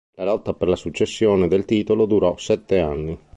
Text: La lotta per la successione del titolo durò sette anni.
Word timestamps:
La 0.15 0.23
lotta 0.23 0.55
per 0.55 0.67
la 0.67 0.75
successione 0.75 1.47
del 1.47 1.63
titolo 1.63 2.07
durò 2.07 2.35
sette 2.35 2.79
anni. 2.79 3.15